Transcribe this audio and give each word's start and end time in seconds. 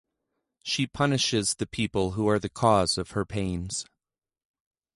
She 0.63 0.87
punishes 0.87 1.53
the 1.53 1.67
people 1.67 2.13
who 2.13 2.27
are 2.27 2.39
the 2.39 2.49
cause 2.49 2.97
of 2.97 3.11
her 3.11 3.23
pains. 3.23 3.85